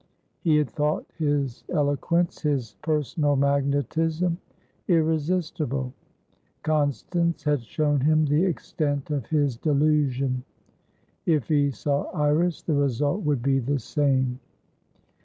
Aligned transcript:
He 0.39 0.57
had 0.57 0.67
thought 0.71 1.05
his 1.19 1.63
eloquence, 1.69 2.41
his 2.41 2.73
personal 2.81 3.35
magnetism, 3.35 4.39
irresistible; 4.87 5.93
Constance 6.63 7.43
had 7.43 7.61
shown 7.61 7.99
him 8.01 8.25
the 8.25 8.43
extent 8.45 9.11
of 9.11 9.27
his 9.27 9.57
delusion. 9.57 10.43
If 11.27 11.49
he 11.49 11.69
saw 11.69 12.09
Iris, 12.15 12.63
the 12.63 12.73
result 12.73 13.21
would 13.21 13.43
be 13.43 13.59
the 13.59 13.77
same. 13.77 14.39